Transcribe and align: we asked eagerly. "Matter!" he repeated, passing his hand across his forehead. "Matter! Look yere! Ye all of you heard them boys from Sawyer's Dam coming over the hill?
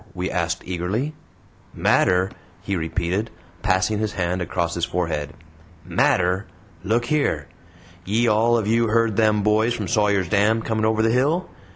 we 0.15 0.31
asked 0.31 0.63
eagerly. 0.65 1.13
"Matter!" 1.75 2.31
he 2.63 2.75
repeated, 2.75 3.29
passing 3.61 3.99
his 3.99 4.13
hand 4.13 4.41
across 4.41 4.73
his 4.73 4.83
forehead. 4.83 5.31
"Matter! 5.85 6.47
Look 6.83 7.11
yere! 7.11 7.47
Ye 8.03 8.27
all 8.27 8.57
of 8.57 8.65
you 8.65 8.87
heard 8.87 9.15
them 9.15 9.43
boys 9.43 9.75
from 9.75 9.87
Sawyer's 9.87 10.27
Dam 10.27 10.63
coming 10.63 10.85
over 10.85 11.03
the 11.03 11.11
hill? 11.11 11.51